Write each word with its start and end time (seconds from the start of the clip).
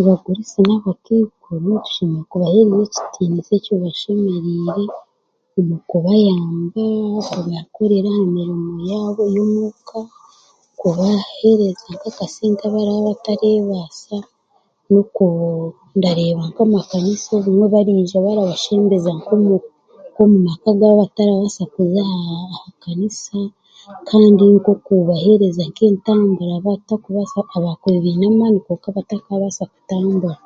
Abagurusi 0.00 0.58
n'abakaikuru 0.64 1.68
tushemerire 1.84 2.24
kubaheereza 2.30 2.82
ekitiinisa 2.98 3.52
ekibashemereire 3.58 4.92
omu 5.60 5.76
kubayamba, 5.90 6.84
kubabakorera 7.24 8.10
aha 8.14 8.24
miriimu 8.34 8.76
yaabo 8.90 9.22
y'omuuka, 9.34 9.98
kubaheereza 10.80 11.86
nka 11.94 12.08
akasente 12.12 12.62
abarabatareebaasa, 12.66 14.16
ndareeba 15.96 16.42
nk'amakanisa 16.50 17.28
obumwe 17.38 17.66
baraija 17.74 18.24
barabashembeza 18.26 19.10
nk'omu 19.18 20.38
maka 20.46 20.70
gabo 20.78 20.92
abatarabasa 20.94 21.62
kuza 21.72 22.02
ahakanisa 22.54 23.36
kandi 24.08 24.42
nk'okubaheereza 24.52 25.62
nk'entambura 25.70 26.52
abatakuba 26.56 27.20
abakubiire 27.58 28.00
beine 28.04 28.24
amaani 28.30 28.58
konka 28.64 28.88
batakabasa 28.96 29.62
kutambura. 29.72 30.36